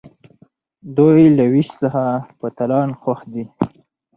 دوی 0.97 1.23
له 1.37 1.45
ویش 1.51 1.69
څخه 1.81 2.03
په 2.39 2.47
تالان 2.57 2.89
خوښ 3.01 3.19
دي. 3.33 3.43